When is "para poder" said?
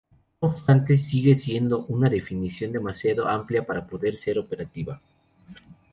3.67-4.17